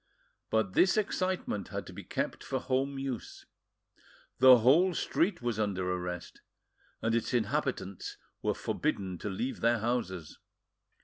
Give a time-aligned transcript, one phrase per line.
[0.49, 3.45] But this excitement had to be kept for home use:
[4.39, 6.41] the whole street was under arrest,
[7.03, 10.39] and its inhabitants were forbidden to leave their houses.